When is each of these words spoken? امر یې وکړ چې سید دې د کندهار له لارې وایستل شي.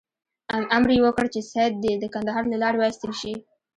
امر 0.75 0.89
یې 0.95 1.03
وکړ 1.03 1.25
چې 1.33 1.41
سید 1.51 1.73
دې 1.83 1.93
د 1.99 2.05
کندهار 2.13 2.43
له 2.51 2.57
لارې 2.63 2.77
وایستل 2.79 3.11
شي. 3.21 3.33